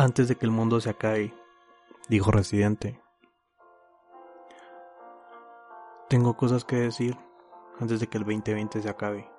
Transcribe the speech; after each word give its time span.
Antes 0.00 0.28
de 0.28 0.36
que 0.36 0.46
el 0.46 0.50
mundo 0.50 0.80
se 0.80 0.88
acabe, 0.88 1.34
dijo 2.08 2.30
Residente. 2.30 2.98
Tengo 6.08 6.38
cosas 6.38 6.64
que 6.64 6.76
decir 6.76 7.18
antes 7.78 8.00
de 8.00 8.06
que 8.06 8.16
el 8.16 8.24
2020 8.24 8.80
se 8.80 8.88
acabe. 8.88 9.30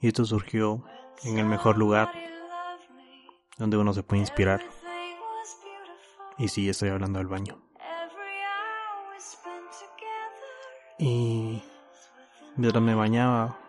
Y 0.00 0.08
esto 0.08 0.24
surgió 0.24 0.82
en 1.22 1.38
el 1.38 1.46
mejor 1.46 1.78
lugar 1.78 2.10
donde 3.56 3.76
uno 3.76 3.92
se 3.92 4.02
puede 4.02 4.22
inspirar. 4.22 4.62
Y 6.36 6.48
sí, 6.48 6.68
estoy 6.68 6.88
hablando 6.88 7.20
del 7.20 7.28
baño. 7.28 7.62
Y 10.98 11.62
mientras 12.56 12.82
me 12.82 12.96
bañaba, 12.96 13.60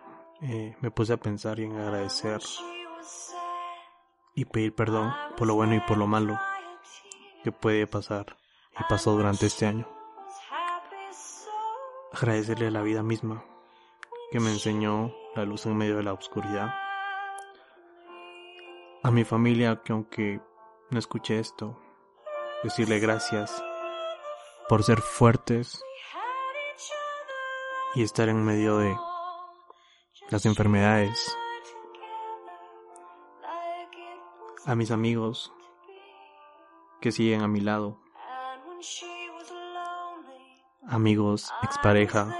eh, 0.42 0.74
me 0.80 0.90
puse 0.90 1.12
a 1.12 1.18
pensar 1.18 1.60
y 1.60 1.66
en 1.66 1.76
agradecer 1.76 2.40
y 4.40 4.46
pedir 4.46 4.74
perdón 4.74 5.12
por 5.36 5.46
lo 5.46 5.54
bueno 5.54 5.74
y 5.74 5.80
por 5.80 5.98
lo 5.98 6.06
malo 6.06 6.40
que 7.44 7.52
puede 7.52 7.86
pasar 7.86 8.38
y 8.72 8.82
pasó 8.88 9.12
durante 9.12 9.44
este 9.44 9.66
año. 9.66 9.86
Agradecerle 12.10 12.68
a 12.68 12.70
la 12.70 12.80
vida 12.80 13.02
misma 13.02 13.44
que 14.30 14.40
me 14.40 14.50
enseñó 14.50 15.12
la 15.36 15.44
luz 15.44 15.66
en 15.66 15.76
medio 15.76 15.98
de 15.98 16.04
la 16.04 16.14
oscuridad. 16.14 16.74
A 19.02 19.10
mi 19.10 19.24
familia 19.24 19.82
que 19.84 19.92
aunque 19.92 20.40
no 20.88 20.98
escuché 20.98 21.38
esto, 21.38 21.78
decirle 22.62 22.98
gracias 22.98 23.62
por 24.70 24.84
ser 24.84 25.02
fuertes 25.02 25.82
y 27.94 28.02
estar 28.02 28.30
en 28.30 28.42
medio 28.42 28.78
de 28.78 28.96
las 30.30 30.46
enfermedades. 30.46 31.36
A 34.70 34.76
mis 34.76 34.92
amigos 34.92 35.52
que 37.00 37.10
siguen 37.10 37.42
a 37.42 37.48
mi 37.48 37.58
lado. 37.58 37.98
Amigos, 40.86 41.52
expareja, 41.64 42.32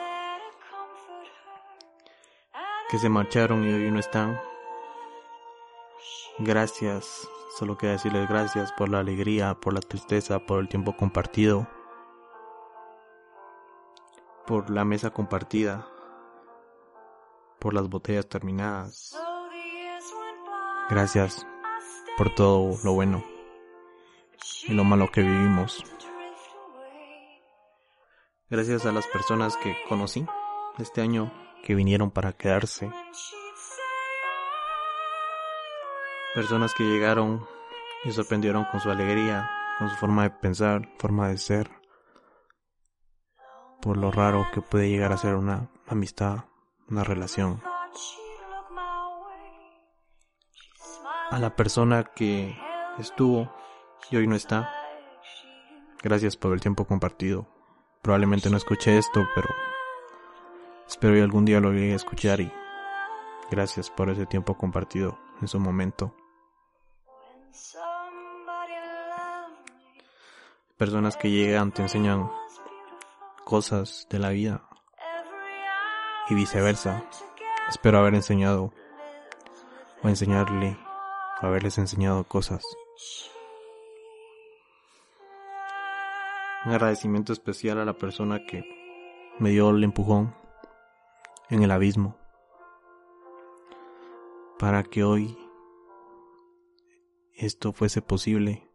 que 2.89 2.99
se 2.99 3.09
marcharon 3.09 3.65
y 3.65 3.73
hoy 3.73 3.91
no 3.91 3.99
están. 3.99 4.41
Gracias, 6.39 7.29
solo 7.59 7.77
queda 7.77 7.93
decirles 7.93 8.29
gracias 8.29 8.71
por 8.75 8.91
la 8.91 9.01
alegría, 9.01 9.57
por 9.57 9.75
la 9.75 9.81
tristeza, 9.81 10.39
por 10.39 10.61
el 10.61 10.69
tiempo 10.69 10.97
compartido, 10.97 11.67
por 14.47 14.71
la 14.71 14.85
mesa 14.85 15.11
compartida, 15.11 15.89
por 17.59 17.75
las 17.75 17.89
botellas 17.89 18.29
terminadas. 18.29 19.19
Gracias 20.89 21.45
por 22.17 22.35
todo 22.35 22.77
lo 22.85 22.93
bueno 22.93 23.25
y 24.67 24.73
lo 24.73 24.85
malo 24.85 25.11
que 25.11 25.23
vivimos. 25.23 25.85
Gracias 28.49 28.85
a 28.87 28.93
las 28.93 29.07
personas 29.07 29.57
que 29.57 29.77
conocí 29.89 30.27
este 30.79 31.01
año 31.01 31.33
que 31.65 31.75
vinieron 31.75 32.11
para 32.11 32.33
quedarse. 32.33 32.91
Personas 36.35 36.75
que 36.75 36.85
llegaron 36.85 37.47
y 38.05 38.13
sorprendieron 38.13 38.65
con 38.65 38.81
su 38.81 38.91
alegría, 38.91 39.51
con 39.79 39.89
su 39.89 39.97
forma 39.97 40.25
de 40.25 40.31
pensar, 40.31 40.89
forma 40.99 41.29
de 41.29 41.39
ser, 41.39 41.71
por 43.81 43.97
lo 43.97 44.11
raro 44.11 44.47
que 44.53 44.61
puede 44.61 44.89
llegar 44.89 45.13
a 45.13 45.17
ser 45.17 45.35
una 45.35 45.71
amistad, 45.87 46.45
una 46.89 47.05
relación. 47.05 47.63
A 51.31 51.39
la 51.39 51.55
persona 51.55 52.05
que 52.05 52.57
estuvo 52.99 53.51
y 54.11 54.17
hoy 54.17 54.27
no 54.27 54.35
está. 54.35 54.73
Gracias 56.03 56.37
por 56.37 56.53
el 56.53 56.61
tiempo 56.61 56.87
compartido. 56.87 57.47
Probablemente 58.03 58.51
no 58.51 58.57
escuché 58.57 58.99
esto, 58.99 59.27
pero 59.35 59.49
espero 60.89 61.15
que 61.15 61.23
algún 61.23 61.45
día 61.45 61.61
lo 61.61 61.73
llegue 61.73 61.93
a 61.93 61.97
escuchar 61.97 62.41
y 62.41 62.51
gracias 63.51 63.91
por 63.91 64.11
ese 64.11 64.27
tiempo 64.27 64.57
compartido 64.57 65.19
en 65.41 65.49
su 65.49 65.61
momento. 65.61 66.15
Personas 70.77 71.17
que 71.17 71.31
llegan 71.31 71.73
te 71.73 71.83
enseñan 71.83 72.31
cosas 73.45 74.07
de 74.11 74.19
la 74.19 74.31
vida 74.31 74.63
y 76.29 76.35
viceversa. 76.35 77.05
Espero 77.69 77.99
haber 77.99 78.15
enseñado 78.15 78.73
o 80.03 80.09
enseñarle, 80.09 80.79
haberles 81.41 81.79
enseñado 81.79 82.25
cosas. 82.25 82.63
Un 86.67 86.73
agradecimiento 86.73 87.33
especial 87.33 87.79
a 87.79 87.85
la 87.85 87.95
persona 87.95 88.45
que 88.47 88.63
me 89.39 89.51
dio 89.51 89.71
el 89.71 89.83
empujón 89.83 90.37
en 91.49 91.63
el 91.63 91.71
abismo 91.71 92.19
para 94.59 94.83
que 94.83 95.03
hoy 95.03 95.39
esto 97.33 97.73
fuese 97.73 98.03
posible. 98.03 98.67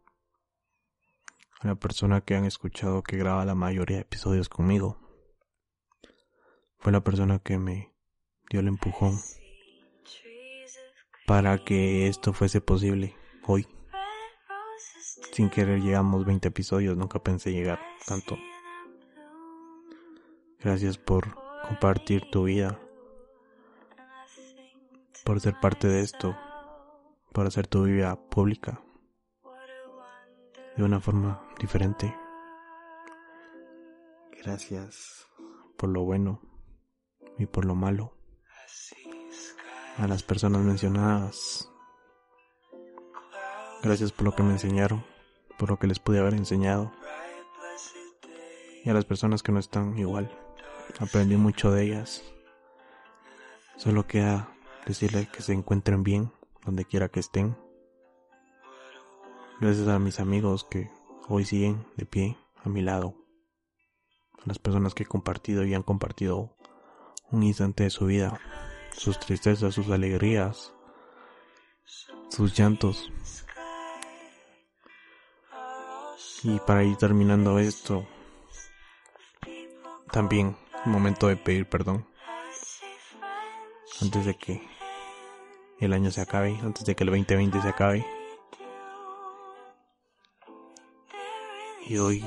A 1.62 1.68
la 1.68 1.76
persona 1.76 2.22
que 2.22 2.36
han 2.36 2.46
escuchado 2.46 3.04
que 3.04 3.18
graba 3.18 3.46
la 3.46 3.56
mayoría 3.56 3.98
de 3.98 4.02
episodios 4.02 4.50
conmigo. 4.50 5.00
Fue 6.80 6.92
la 6.92 7.02
persona 7.02 7.40
que 7.40 7.58
me 7.58 7.94
dio 8.50 8.60
el 8.60 8.68
empujón 8.68 9.20
para 11.26 11.58
que 11.64 12.08
esto 12.08 12.34
fuese 12.34 12.62
posible 12.62 13.16
hoy. 13.48 13.68
Sin 15.32 15.50
querer 15.50 15.82
llegamos 15.82 16.26
20 16.26 16.48
episodios, 16.48 16.96
nunca 16.96 17.20
pensé 17.20 17.52
llegar 17.52 17.80
tanto. 18.06 18.38
Gracias 20.60 20.98
por 20.98 21.36
compartir 21.68 22.30
tu 22.32 22.44
vida, 22.44 22.80
por 25.24 25.40
ser 25.42 25.60
parte 25.60 25.88
de 25.88 26.02
esto, 26.02 26.38
por 27.34 27.46
hacer 27.48 27.68
tu 27.68 27.84
vida 27.84 28.16
pública 28.30 28.82
de 30.78 30.84
una 30.84 31.00
forma 31.00 31.42
diferente. 31.60 32.16
Gracias 34.44 35.28
por 35.78 35.90
lo 35.90 36.04
bueno 36.04 36.42
y 37.38 37.46
por 37.46 37.66
lo 37.66 37.76
malo. 37.76 38.15
A 39.98 40.08
las 40.08 40.24
personas 40.24 40.62
mencionadas, 40.62 41.70
gracias 43.82 44.12
por 44.12 44.26
lo 44.26 44.36
que 44.36 44.44
me 44.44 44.52
enseñaron 44.52 45.04
por 45.58 45.70
lo 45.70 45.80
que 45.80 45.88
les 45.88 46.00
pude 46.00 46.20
haber 46.20 46.34
enseñado. 46.34 46.92
Y 48.84 48.90
a 48.90 48.94
las 48.94 49.06
personas 49.06 49.42
que 49.42 49.52
no 49.52 49.60
están 49.60 49.98
igual. 49.98 50.30
Aprendí 51.00 51.38
mucho 51.38 51.72
de 51.72 51.84
ellas. 51.84 52.24
Solo 53.78 54.06
queda 54.06 54.50
decirles 54.86 55.28
que 55.30 55.42
se 55.42 55.54
encuentren 55.54 56.04
bien 56.04 56.32
donde 56.64 56.86
quiera 56.86 57.10
que 57.10 57.20
estén. 57.20 57.58
Gracias 59.60 59.88
a 59.88 60.00
mis 60.00 60.20
amigos 60.20 60.66
que 60.66 60.92
hoy 61.28 61.46
siguen 61.46 61.86
de 61.96 62.06
pie 62.06 62.38
a 62.64 62.70
mi 62.70 62.82
lado. 62.82 63.16
A 64.38 64.44
las 64.46 64.60
personas 64.60 64.94
que 64.94 65.04
he 65.04 65.08
compartido 65.08 65.66
y 65.66 65.74
han 65.74 65.84
compartido 65.84 66.56
un 67.32 67.44
instante 67.44 67.84
de 67.84 67.90
su 67.90 68.06
vida. 68.06 68.40
Sus 68.98 69.20
tristezas, 69.20 69.74
sus 69.74 69.90
alegrías, 69.90 70.74
sus 72.30 72.58
llantos, 72.58 73.12
Y 76.48 76.60
para 76.60 76.84
ir 76.84 76.96
terminando 76.98 77.58
esto, 77.58 78.08
también 80.12 80.56
momento 80.86 81.28
de 81.28 81.38
pedir 81.38 81.68
perdón. 81.68 82.06
Antes 84.00 84.28
de 84.28 84.36
que 84.36 84.62
el 85.80 85.92
año 85.92 86.12
se 86.12 86.22
acabe, 86.22 86.56
antes 86.62 86.86
de 86.86 86.96
que 86.96 87.04
el 87.04 87.10
2020 87.10 87.62
se 87.64 87.68
acabe. 87.68 88.06
Y 91.88 91.98
hoy, 91.98 92.24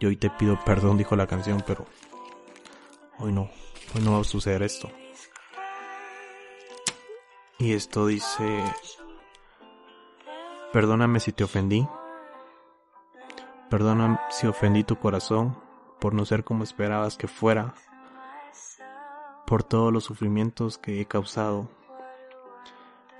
y 0.00 0.06
hoy 0.06 0.16
te 0.16 0.28
pido 0.30 0.58
perdón, 0.64 0.98
dijo 0.98 1.14
la 1.14 1.28
canción, 1.28 1.62
pero 1.64 1.86
hoy 3.18 3.32
no, 3.32 3.50
hoy 3.94 4.02
no 4.02 4.12
va 4.12 4.20
a 4.20 4.24
suceder 4.24 4.62
esto. 4.62 4.90
Y 7.58 7.72
esto 7.72 8.06
dice, 8.06 8.62
perdóname 10.72 11.20
si 11.20 11.32
te 11.32 11.44
ofendí, 11.44 11.86
Perdona 13.70 14.18
si 14.30 14.46
ofendí 14.46 14.82
tu 14.82 14.96
corazón 14.96 15.58
por 16.00 16.14
no 16.14 16.24
ser 16.24 16.42
como 16.42 16.64
esperabas 16.64 17.18
que 17.18 17.28
fuera, 17.28 17.74
por 19.46 19.62
todos 19.62 19.92
los 19.92 20.04
sufrimientos 20.04 20.78
que 20.78 21.02
he 21.02 21.04
causado, 21.04 21.68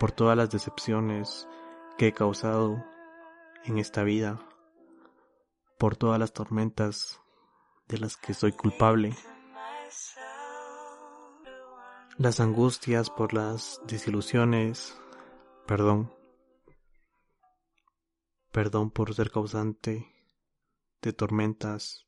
por 0.00 0.10
todas 0.10 0.38
las 0.38 0.48
decepciones 0.48 1.46
que 1.98 2.08
he 2.08 2.12
causado 2.14 2.82
en 3.66 3.76
esta 3.76 4.04
vida, 4.04 4.40
por 5.76 5.96
todas 5.96 6.18
las 6.18 6.32
tormentas 6.32 7.20
de 7.86 7.98
las 7.98 8.16
que 8.16 8.32
soy 8.32 8.52
culpable, 8.52 9.14
las 12.18 12.40
angustias 12.40 13.10
por 13.10 13.32
las 13.32 13.80
desilusiones, 13.86 14.96
perdón, 15.66 16.12
Perdón 18.52 18.90
por 18.90 19.14
ser 19.14 19.30
causante 19.30 20.10
de 21.02 21.12
tormentas 21.12 22.06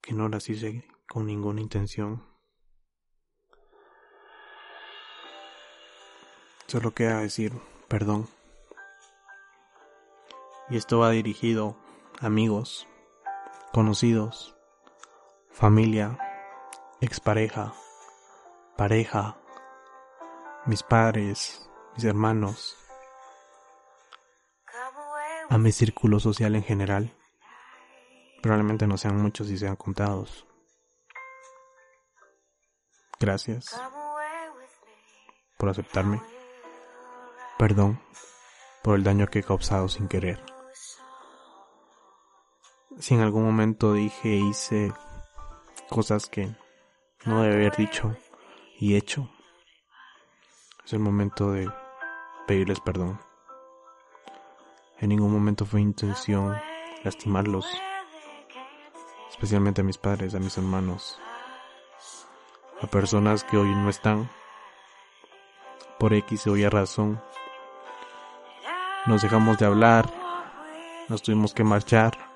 que 0.00 0.14
no 0.14 0.28
las 0.28 0.48
hice 0.48 0.86
con 1.08 1.26
ninguna 1.26 1.60
intención. 1.60 2.24
Solo 6.68 6.94
queda 6.94 7.20
decir 7.20 7.52
perdón. 7.88 8.28
Y 10.70 10.76
esto 10.76 11.00
va 11.00 11.10
dirigido 11.10 11.76
amigos, 12.20 12.86
conocidos, 13.72 14.57
familia, 15.50 16.18
expareja, 17.00 17.72
pareja, 18.76 19.36
mis 20.66 20.82
padres, 20.82 21.68
mis 21.94 22.04
hermanos, 22.04 22.76
a 25.48 25.58
mi 25.58 25.72
círculo 25.72 26.20
social 26.20 26.54
en 26.54 26.62
general. 26.62 27.14
Probablemente 28.42 28.86
no 28.86 28.96
sean 28.96 29.20
muchos 29.20 29.50
y 29.50 29.58
sean 29.58 29.76
contados. 29.76 30.46
Gracias 33.18 33.80
por 35.56 35.68
aceptarme. 35.70 36.22
Perdón 37.58 38.00
por 38.82 38.96
el 38.96 39.02
daño 39.02 39.26
que 39.26 39.40
he 39.40 39.42
causado 39.42 39.88
sin 39.88 40.06
querer. 40.06 40.40
Si 43.00 43.14
en 43.14 43.20
algún 43.20 43.44
momento 43.44 43.92
dije 43.92 44.28
hice 44.28 44.92
cosas 45.88 46.26
que 46.28 46.54
no 47.24 47.42
debe 47.42 47.54
haber 47.54 47.76
dicho 47.76 48.14
y 48.78 48.96
hecho, 48.96 49.28
es 50.84 50.92
el 50.92 51.00
momento 51.00 51.50
de 51.50 51.70
pedirles 52.46 52.80
perdón. 52.80 53.20
En 54.98 55.08
ningún 55.10 55.32
momento 55.32 55.64
fue 55.64 55.80
intención 55.80 56.56
lastimarlos, 57.04 57.66
especialmente 59.30 59.80
a 59.80 59.84
mis 59.84 59.98
padres, 59.98 60.34
a 60.34 60.38
mis 60.38 60.56
hermanos, 60.58 61.18
a 62.80 62.86
personas 62.86 63.44
que 63.44 63.56
hoy 63.56 63.68
no 63.74 63.88
están. 63.88 64.30
Por 65.98 66.14
X 66.14 66.46
o 66.46 66.56
Y 66.56 66.68
razón 66.68 67.20
nos 69.06 69.22
dejamos 69.22 69.58
de 69.58 69.66
hablar, 69.66 70.12
nos 71.08 71.22
tuvimos 71.22 71.54
que 71.54 71.64
marchar 71.64 72.27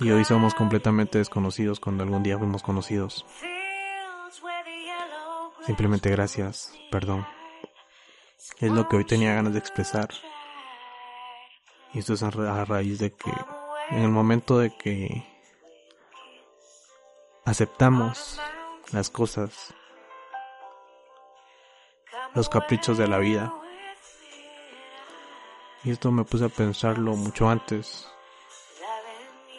y 0.00 0.10
hoy 0.10 0.24
somos 0.24 0.54
completamente 0.54 1.18
desconocidos 1.18 1.80
cuando 1.80 2.04
algún 2.04 2.22
día 2.22 2.38
fuimos 2.38 2.62
conocidos. 2.62 3.24
Simplemente 5.64 6.10
gracias, 6.10 6.72
perdón. 6.90 7.26
Es 8.58 8.70
lo 8.70 8.88
que 8.88 8.96
hoy 8.96 9.04
tenía 9.04 9.34
ganas 9.34 9.52
de 9.52 9.58
expresar. 9.58 10.08
Y 11.92 11.98
esto 11.98 12.14
es 12.14 12.22
a 12.22 12.30
raíz 12.64 12.98
de 12.98 13.12
que 13.12 13.32
en 13.90 14.02
el 14.02 14.10
momento 14.10 14.58
de 14.58 14.76
que 14.76 15.24
aceptamos 17.44 18.40
las 18.92 19.10
cosas, 19.10 19.74
los 22.34 22.48
caprichos 22.48 22.98
de 22.98 23.08
la 23.08 23.18
vida, 23.18 23.52
y 25.84 25.90
esto 25.90 26.10
me 26.10 26.24
puse 26.24 26.44
a 26.44 26.48
pensarlo 26.48 27.14
mucho 27.14 27.48
antes. 27.48 28.08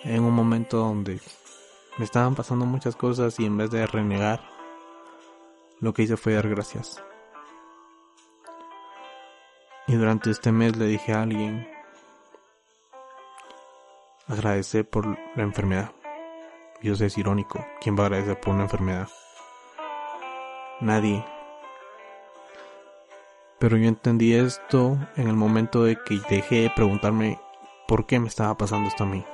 En 0.03 0.23
un 0.23 0.33
momento 0.33 0.77
donde 0.77 1.19
me 1.97 2.05
estaban 2.05 2.35
pasando 2.35 2.65
muchas 2.65 2.95
cosas 2.95 3.39
y 3.39 3.45
en 3.45 3.57
vez 3.57 3.71
de 3.71 3.85
renegar, 3.87 4.41
lo 5.79 5.93
que 5.93 6.03
hice 6.03 6.17
fue 6.17 6.33
dar 6.33 6.47
gracias. 6.47 7.03
Y 9.87 9.95
durante 9.95 10.29
este 10.29 10.51
mes 10.51 10.75
le 10.75 10.85
dije 10.85 11.13
a 11.13 11.23
alguien, 11.23 11.67
agradecer 14.27 14.87
por 14.89 15.07
la 15.07 15.43
enfermedad. 15.43 15.91
Yo 16.81 16.95
sé, 16.95 17.07
es 17.07 17.17
irónico. 17.17 17.65
¿Quién 17.81 17.97
va 17.97 18.03
a 18.03 18.05
agradecer 18.07 18.39
por 18.39 18.53
una 18.53 18.63
enfermedad? 18.63 19.07
Nadie. 20.81 21.25
Pero 23.59 23.77
yo 23.77 23.87
entendí 23.87 24.33
esto 24.33 24.97
en 25.15 25.27
el 25.27 25.35
momento 25.35 25.83
de 25.83 25.97
que 26.03 26.19
dejé 26.29 26.63
de 26.63 26.69
preguntarme 26.69 27.39
por 27.87 28.05
qué 28.05 28.19
me 28.19 28.27
estaba 28.27 28.55
pasando 28.57 28.89
esto 28.89 29.05
a 29.05 29.07
mí. 29.07 29.25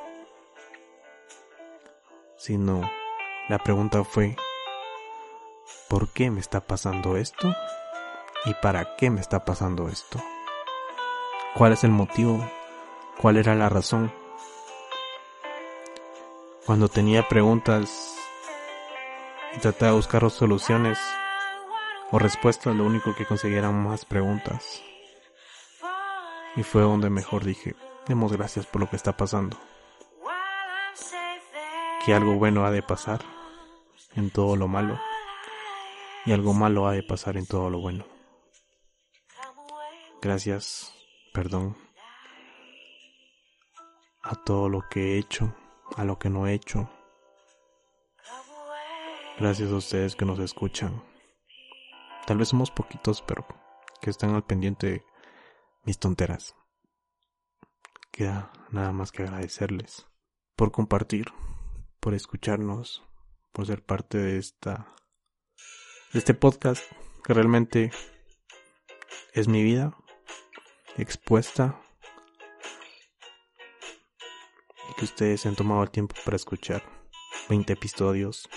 Sino, 2.46 2.82
la 3.48 3.58
pregunta 3.58 4.04
fue, 4.04 4.36
¿por 5.88 6.10
qué 6.10 6.30
me 6.30 6.42
está 6.42 6.60
pasando 6.60 7.16
esto? 7.16 7.56
¿Y 8.44 8.54
para 8.56 8.98
qué 8.98 9.10
me 9.10 9.22
está 9.22 9.46
pasando 9.46 9.88
esto? 9.88 10.22
¿Cuál 11.56 11.72
es 11.72 11.86
el 11.86 11.92
motivo? 11.92 12.46
¿Cuál 13.22 13.38
era 13.38 13.56
la 13.56 13.70
razón? 13.70 14.12
Cuando 16.66 16.90
tenía 16.90 17.30
preguntas 17.30 18.14
y 19.56 19.60
trataba 19.60 19.92
de 19.92 19.98
buscar 20.00 20.30
soluciones, 20.30 21.00
o 22.12 22.20
respuestas, 22.20 22.76
lo 22.76 22.84
único 22.84 23.16
que 23.16 23.26
conseguí 23.26 23.56
eran 23.56 23.82
más 23.82 24.04
preguntas. 24.04 24.84
Y 26.58 26.64
fue 26.64 26.82
donde 26.82 27.10
mejor 27.10 27.46
dije, 27.46 27.74
demos 28.06 28.34
gracias 28.34 28.66
por 28.66 28.82
lo 28.82 28.90
que 28.90 28.98
está 28.98 29.16
pasando. 29.16 29.58
Que 32.06 32.14
algo 32.14 32.36
bueno 32.36 32.66
ha 32.66 32.72
de 32.72 32.84
pasar 32.84 33.22
en 34.16 34.30
todo 34.30 34.56
lo 34.56 34.68
malo. 34.68 35.00
Y 36.26 36.32
algo 36.32 36.54
malo 36.54 36.88
ha 36.88 36.94
de 36.94 37.04
pasar 37.04 37.38
en 37.38 37.46
todo 37.46 37.70
lo 37.70 37.80
bueno. 37.80 38.06
Gracias, 40.22 40.94
perdón, 41.34 41.76
a 44.22 44.36
todo 44.36 44.70
lo 44.70 44.88
que 44.90 45.16
he 45.16 45.18
hecho, 45.18 45.54
a 45.98 46.06
lo 46.06 46.18
que 46.18 46.30
no 46.30 46.48
he 46.48 46.54
hecho. 46.54 46.90
Gracias 49.38 49.70
a 49.72 49.76
ustedes 49.76 50.16
que 50.16 50.26
nos 50.26 50.40
escuchan. 50.40 51.04
Tal 52.26 52.38
vez 52.38 52.50
somos 52.50 52.72
poquitos, 52.72 53.22
pero 53.22 53.46
que 54.00 54.10
están 54.10 54.34
al 54.34 54.46
pendiente 54.46 54.88
de 54.88 55.06
mis 55.84 56.00
tonteras. 56.00 56.56
Queda 58.12 58.54
nada 58.70 58.94
más 58.94 59.12
que 59.12 59.24
agradecerles 59.24 60.08
por 60.56 60.72
compartir, 60.72 61.34
por 62.04 62.14
escucharnos, 62.14 63.02
por 63.54 63.66
ser 63.66 63.82
parte 63.82 64.18
de 64.18 64.38
esta 64.38 64.94
de 66.12 66.20
este 66.20 66.34
podcast 66.34 66.84
que 67.24 67.34
realmente 67.34 67.92
es 69.32 69.48
mi 69.48 69.64
vida 69.64 69.96
expuesta 70.98 71.82
y 74.90 74.94
que 74.96 75.06
ustedes 75.06 75.46
han 75.46 75.56
tomado 75.56 75.82
el 75.82 75.92
tiempo 75.92 76.14
para 76.26 76.36
escuchar 76.36 76.84
20 77.48 77.72
episodios. 77.72 78.50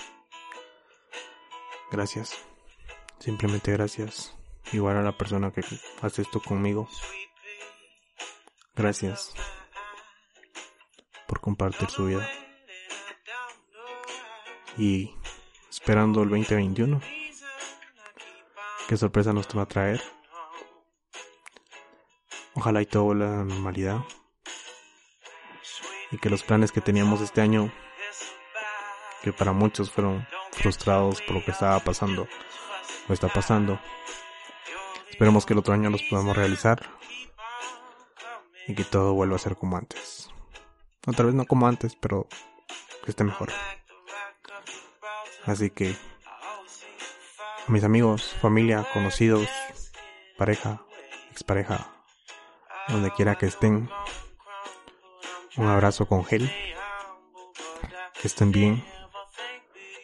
Gracias. 1.89 2.37
Simplemente 3.19 3.71
gracias. 3.71 4.35
Igual 4.73 4.97
a 4.97 5.03
la 5.03 5.17
persona 5.17 5.53
que 5.53 5.61
hace 6.01 6.21
esto 6.21 6.41
conmigo. 6.41 6.89
Gracias 8.75 9.33
por 11.27 11.39
compartir 11.39 11.89
su 11.89 12.07
vida. 12.07 12.29
Y 14.77 15.15
esperando 15.69 16.23
el 16.23 16.29
2021. 16.29 17.01
¿Qué 18.87 18.97
sorpresa 18.97 19.33
nos 19.33 19.47
va 19.47 19.63
a 19.63 19.67
traer? 19.67 20.01
Ojalá 22.53 22.81
y 22.81 22.85
todo 22.85 23.13
la 23.13 23.43
normalidad. 23.43 23.99
Y 26.11 26.17
que 26.17 26.29
los 26.29 26.43
planes 26.43 26.71
que 26.71 26.81
teníamos 26.81 27.21
este 27.21 27.41
año, 27.41 27.71
que 29.23 29.33
para 29.33 29.51
muchos 29.51 29.91
fueron 29.91 30.25
frustrados 30.51 31.21
por 31.21 31.35
lo 31.35 31.43
que 31.43 31.51
estaba 31.51 31.79
pasando, 31.79 32.27
está 33.09 33.27
pasando. 33.27 33.79
Esperemos 35.09 35.45
que 35.45 35.53
el 35.53 35.59
otro 35.59 35.73
año 35.73 35.89
los 35.89 36.03
podamos 36.03 36.35
realizar 36.35 36.81
y 38.67 38.75
que 38.75 38.83
todo 38.83 39.13
vuelva 39.13 39.35
a 39.35 39.39
ser 39.39 39.55
como 39.55 39.77
antes. 39.77 40.29
Otra 41.05 41.25
vez 41.25 41.35
no 41.35 41.45
como 41.45 41.67
antes, 41.67 41.95
pero 41.95 42.27
que 43.03 43.11
esté 43.11 43.23
mejor. 43.23 43.51
Así 45.47 45.69
que 45.69 45.95
mis 47.67 47.83
amigos, 47.83 48.35
familia, 48.41 48.85
conocidos, 48.93 49.47
pareja, 50.37 50.81
expareja, 51.31 51.89
donde 52.89 53.11
quiera 53.11 53.35
que 53.35 53.45
estén, 53.45 53.89
un 55.55 55.67
abrazo 55.67 56.05
con 56.05 56.25
gel. 56.25 56.51
Que 58.21 58.27
estén 58.27 58.51
bien, 58.51 58.83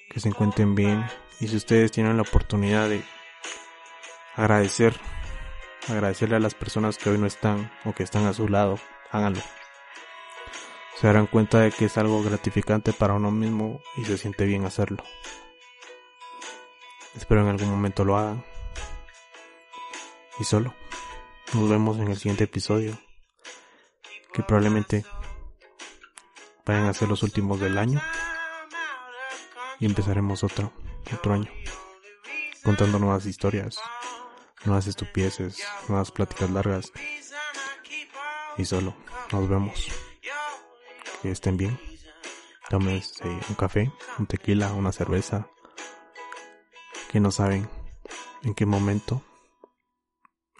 que 0.10 0.20
se 0.20 0.30
encuentren 0.30 0.76
bien 0.76 1.06
y 1.40 1.48
si 1.48 1.58
ustedes 1.58 1.92
tienen 1.92 2.16
la 2.16 2.22
oportunidad 2.22 2.88
de 2.88 3.04
agradecer, 4.36 4.96
agradecerle 5.90 6.36
a 6.38 6.40
las 6.40 6.54
personas 6.54 6.98
que 6.98 7.10
hoy 7.10 7.18
no 7.18 7.26
están 7.26 7.72
o 7.86 7.94
que 7.94 8.04
están 8.04 8.26
a 8.28 8.34
su 8.34 8.48
lado, 8.48 8.80
háganlo. 9.12 9.42
Se 11.00 11.08
darán 11.08 11.28
cuenta 11.28 11.60
de 11.60 11.72
que 11.72 11.86
es 11.86 11.98
algo 11.98 12.24
gratificante 12.24 12.94
para 12.94 13.14
uno 13.14 13.32
mismo 13.32 13.82
y 13.98 14.06
se 14.06 14.18
siente 14.18 14.46
bien 14.46 14.66
hacerlo. 14.66 15.04
Espero 17.16 17.42
en 17.42 17.48
algún 17.48 17.70
momento 17.70 18.04
lo 18.04 18.18
hagan. 18.18 18.44
Y 20.40 20.44
solo, 20.44 20.74
Nos 21.54 21.70
vemos 21.70 21.98
en 21.98 22.08
el 22.08 22.18
siguiente 22.18 22.46
episodio. 22.46 22.98
Que 24.34 24.42
probablemente 24.42 25.06
vayan 26.66 26.86
a 26.86 26.94
ser 26.94 27.10
los 27.10 27.22
últimos 27.22 27.60
del 27.60 27.78
año. 27.78 28.02
Y 29.80 29.86
empezaremos 29.86 30.44
otro, 30.44 30.74
otro 31.14 31.34
año. 31.34 31.52
Contando 32.64 32.98
nuevas 32.98 33.26
historias, 33.26 33.78
nuevas 34.66 34.88
estupideces, 34.88 35.64
nuevas 35.88 36.12
pláticas 36.12 36.50
largas. 36.50 36.92
Y 38.58 38.66
solo, 38.66 38.96
nos 39.32 39.48
vemos. 39.48 39.88
Que 41.24 41.32
estén 41.32 41.56
bien. 41.56 41.80
Tomes 42.70 43.13
un 43.24 43.56
café, 43.56 43.89
un 44.20 44.27
tequila, 44.27 44.74
una 44.74 44.92
cerveza. 44.92 45.48
Que 47.10 47.22
no 47.22 47.32
saben 47.32 47.70
en 48.44 48.53
qué 48.53 48.65
momento 48.65 49.24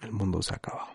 el 0.00 0.12
mundo 0.12 0.40
se 0.40 0.54
acaba. 0.54 0.88